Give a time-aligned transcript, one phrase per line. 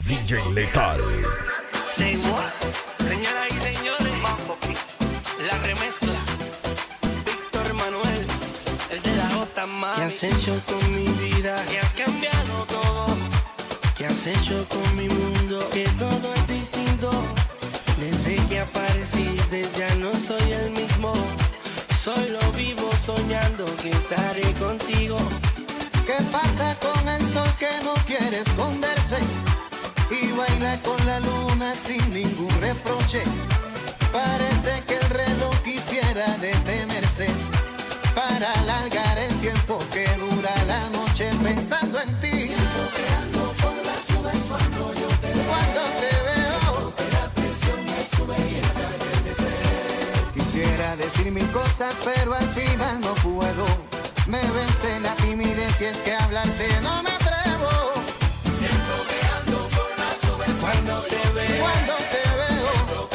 [0.00, 1.00] DJ Letal.
[1.96, 4.14] Señoras y señores,
[5.46, 6.12] la remezcla.
[7.24, 8.26] Víctor Manuel,
[8.90, 9.96] el de la J más.
[9.96, 11.64] ¿Qué has hecho con mi vida?
[11.66, 13.06] Que has cambiado todo.
[13.96, 15.68] ¿Qué has hecho con mi mundo?
[15.72, 17.10] Que todo es distinto.
[17.98, 21.14] Desde que apareciste ya no soy el mismo.
[22.02, 25.18] Solo vivo soñando que estaré contigo.
[26.04, 29.18] ¿Qué pasa con el sol que no quiere esconderse?
[30.22, 33.22] Y baila con la luna sin ningún reproche.
[34.12, 37.26] Parece que el reloj quisiera detenerse
[38.14, 42.52] para alargar el tiempo que dura la noche pensando en ti.
[45.48, 46.94] Cuando te veo,
[50.34, 53.66] quisiera decir mil cosas, pero al final no puedo.
[54.26, 57.23] Me vence la timidez y es que hablarte no me
[60.64, 63.08] Cuando te veo, Cuando te veo,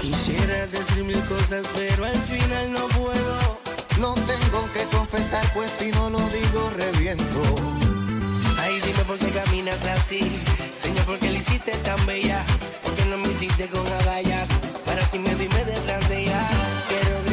[0.00, 3.60] quisiera decir mil cosas, pero al final no puedo.
[4.00, 7.42] lo tengo que confesar, pues si no lo digo reviento.
[8.62, 10.40] Ay, dime por qué caminas así.
[10.74, 12.42] Señor, ¿por qué le hiciste tan bella?
[12.82, 14.48] ¿Por qué no me hiciste con agallas?
[14.86, 15.74] Para si me dime de.
[16.88, 17.23] Quiero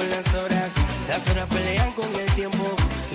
[0.00, 0.72] con las horas.
[1.08, 2.64] Las horas pelean con el tiempo.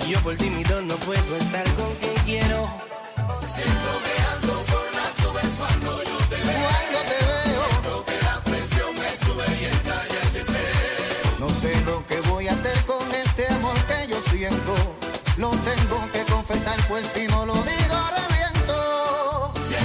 [0.04, 2.68] Y yo por tímido no puedo estar con quien quiero.
[4.28, 4.64] Cuando
[6.30, 6.38] te
[7.28, 7.64] veo,
[11.38, 14.74] no sé lo que voy a hacer con este amor que yo siento.
[15.36, 19.52] Lo tengo que confesar, pues si no lo digo reviento.
[19.68, 19.76] Se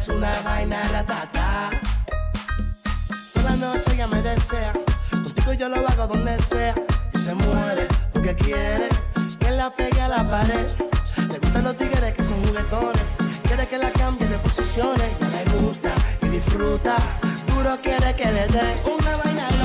[0.00, 1.70] es una vaina ratata.
[3.34, 4.72] Toda noche ella me desea,
[5.10, 6.74] contigo yo lo hago donde sea.
[7.12, 8.88] Y se muere porque quiere
[9.38, 10.68] que la pegue a la pared.
[11.30, 13.02] Le gustan los tigres que son juguetones.
[13.42, 15.10] Quiere que la cambie de posiciones.
[15.20, 15.90] Ya le gusta
[16.22, 16.96] y disfruta.
[17.48, 19.59] Duro quiere que le dé una vaina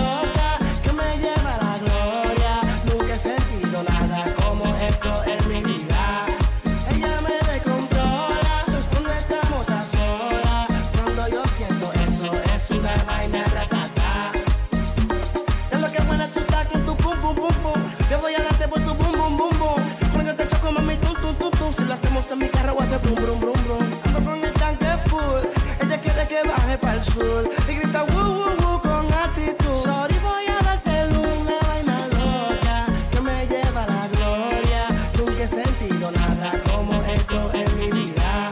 [23.00, 23.84] brum brum brum brum.
[24.06, 25.44] Ando con el tanque full.
[25.82, 29.76] Ella quiere que baje para el sur y grita woo woo woo con actitud.
[29.76, 34.88] Sorry voy a darte una vaina loca que me lleva a la gloria.
[35.18, 38.52] Nunca he sentido nada como esto en mi vida.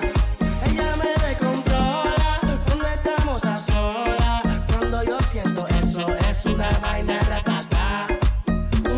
[0.65, 4.41] Ella me descontrola cuando estamos a solas.
[4.67, 8.07] Cuando yo siento eso es una vaina ratata.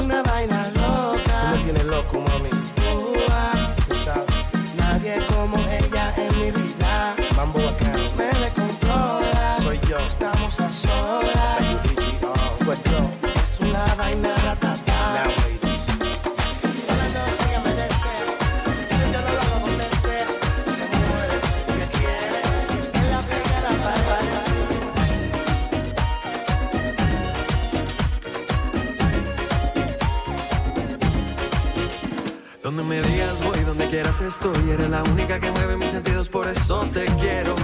[0.03, 1.51] Una vaina loca.
[1.51, 2.54] Me tienes loco, mami.
[10.15, 11.61] Estamos a solas.
[13.43, 15.35] Es una vaina pared.
[32.63, 34.69] Donde me digas voy, donde quieras estoy.
[34.69, 37.54] Eres la única que mueve mis sentidos, por eso te quiero.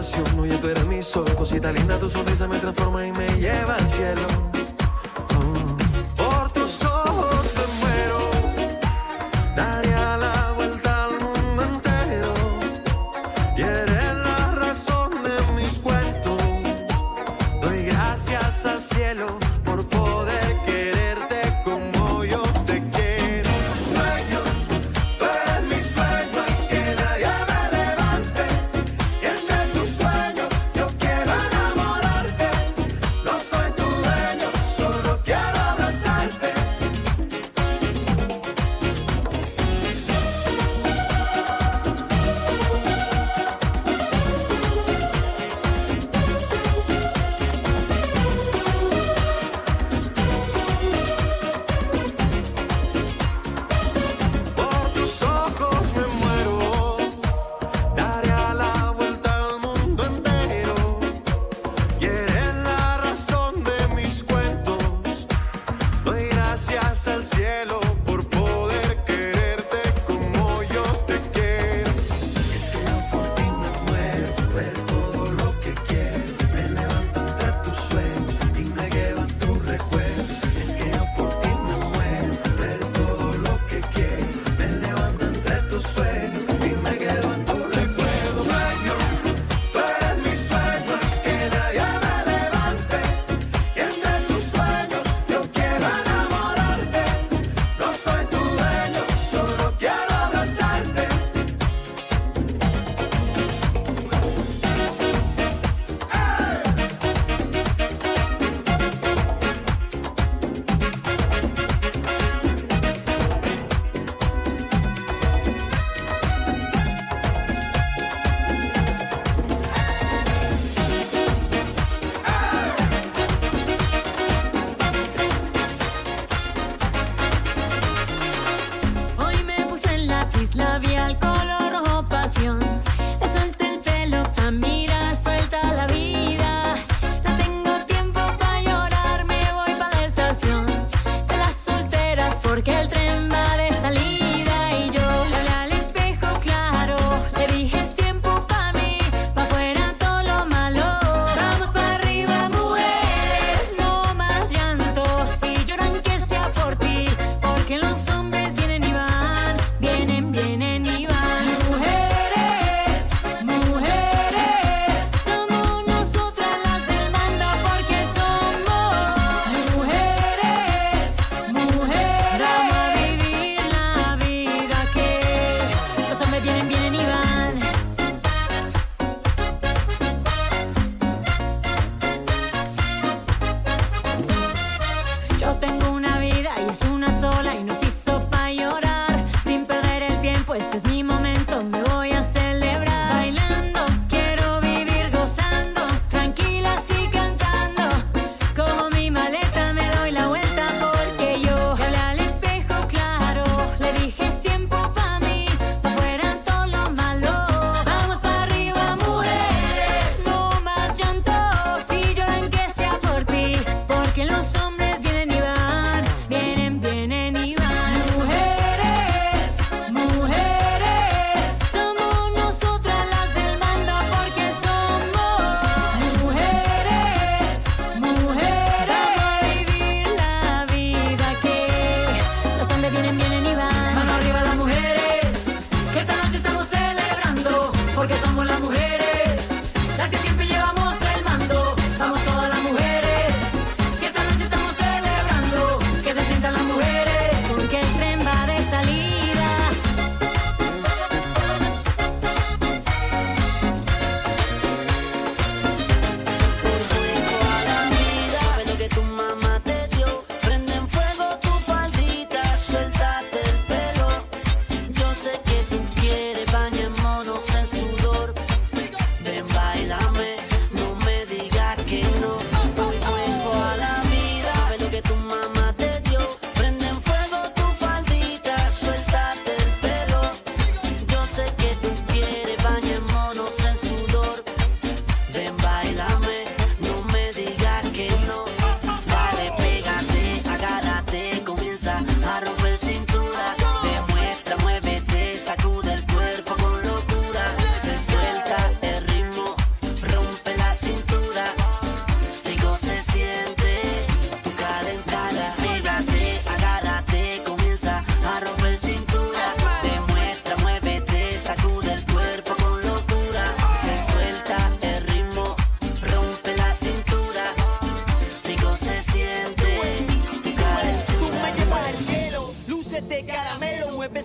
[0.00, 1.24] Adoración, oye, tú eres mi sol.
[1.36, 4.59] Cosita linda, tu sonrisa me transforma y me lleva al cielo.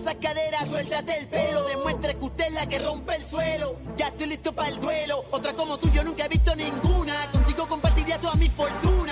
[0.06, 1.64] esas caderas, suéltate el pelo.
[1.64, 3.76] Demuestre que usted es la que rompe el suelo.
[3.96, 5.24] Ya estoy listo para el duelo.
[5.32, 7.28] Otra como tú, yo nunca he visto ninguna.
[7.32, 9.05] Contigo compartiría toda mi fortuna.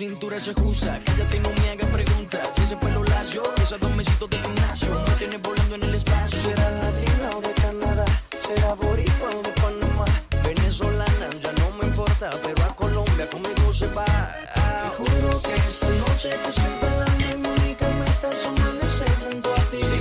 [0.00, 0.98] cintura es excusa.
[1.04, 2.48] Cállate no me hagas preguntas.
[2.56, 4.88] Ese pelo lacio, esas dos mesitos de gimnasio.
[5.06, 6.40] Me tienes volando en el espacio.
[6.40, 8.06] ¿Será latina o de Canadá?
[8.46, 10.06] ¿Será boricua o de Panamá?
[10.42, 12.30] Venezolana, ya no me importa.
[12.42, 14.06] Pero a Colombia conmigo se va.
[14.06, 19.62] Te juro que esta noche te estoy pelando y Mónica me estás amanecer junto a
[19.70, 19.80] ti.
[19.82, 20.00] Sí,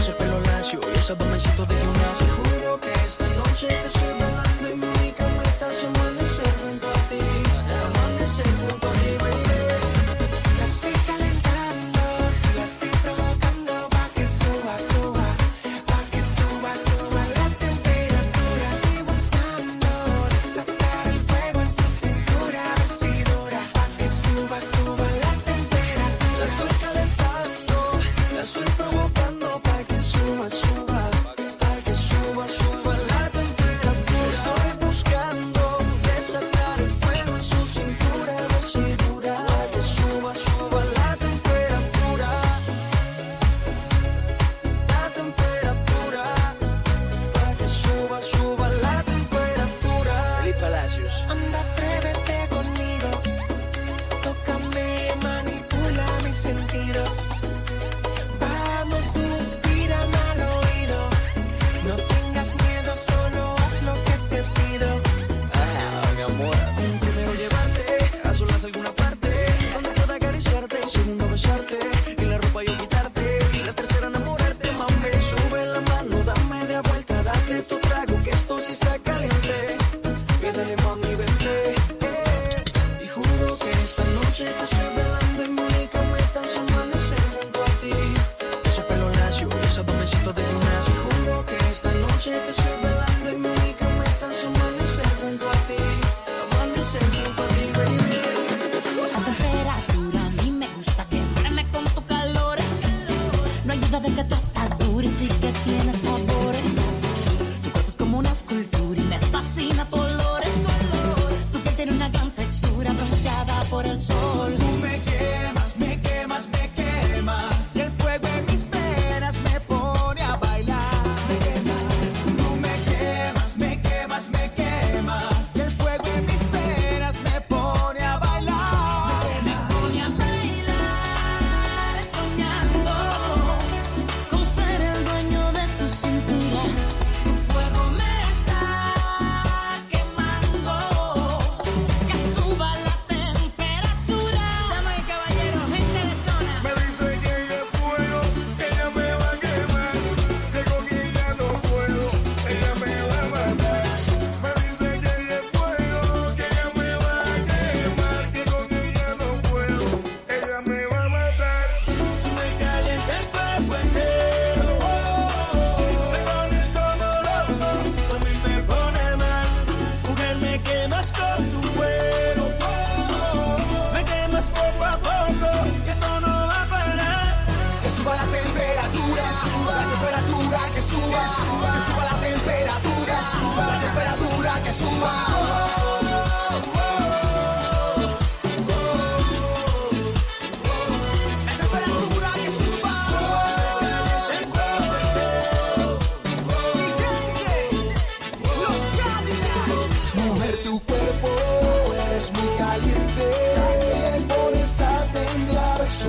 [0.00, 2.26] ese pelo lacio y esas dos mesitos de gimnasio.
[2.26, 4.17] Te juro que esta noche te estoy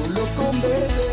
[0.06, 1.09] solo con verte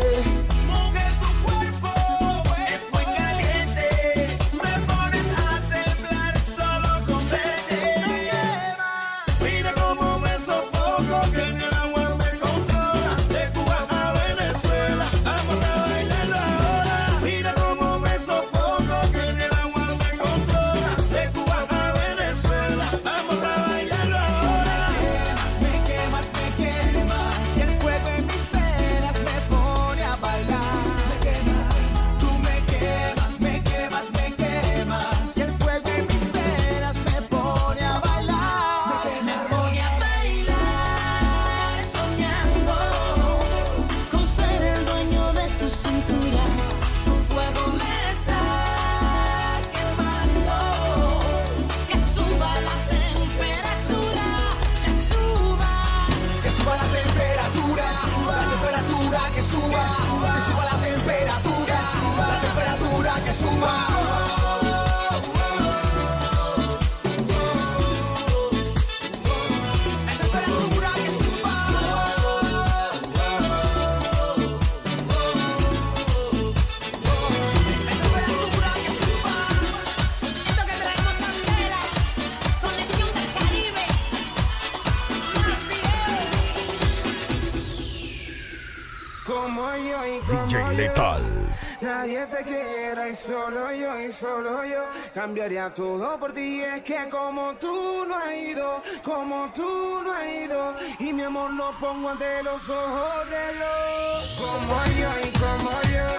[93.17, 96.61] solo yo, y solo yo cambiaría todo por ti.
[96.61, 101.51] Es que como tú no has ido, como tú no has ido, y mi amor
[101.51, 104.37] lo pongo ante los ojos de Dios.
[104.39, 106.09] Como yo y como yo,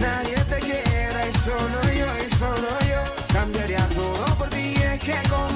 [0.00, 4.74] nadie te quiera y solo yo, y solo yo cambiaría todo por ti.
[4.74, 5.53] Es que como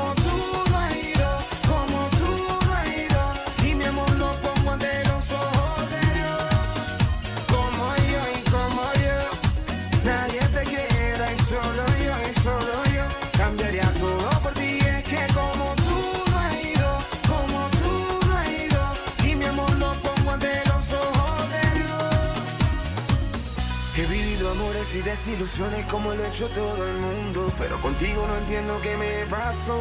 [25.29, 29.79] desilusiones como lo ha hecho todo el mundo, pero contigo no entiendo qué me pasó.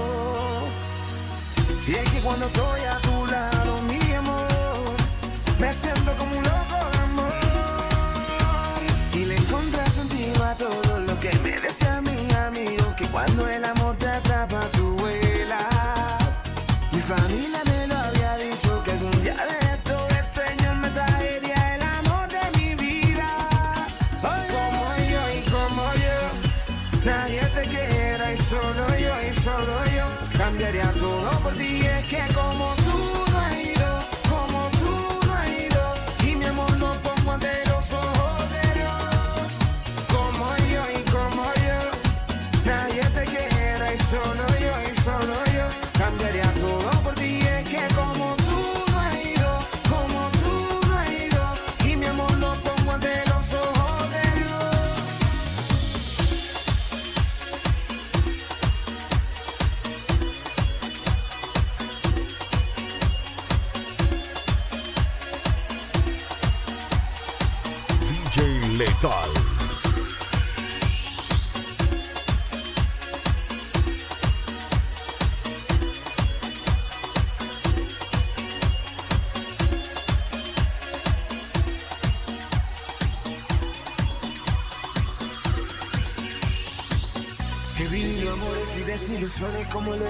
[1.87, 4.47] Y es que cuando estoy a tu lado, mi amor,
[5.59, 7.06] me siento como un loco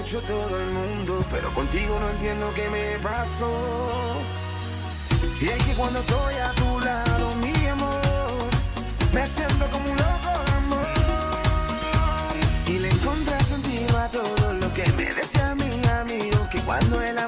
[0.08, 3.50] hecho todo el mundo, pero contigo no entiendo qué me pasó.
[5.38, 8.48] Y es que cuando estoy a tu lado, mi amor,
[9.12, 10.86] me siento como un loco amor.
[12.68, 17.18] Y le encontré sentido a todo lo que me decía mi amigo, que cuando el
[17.18, 17.27] amor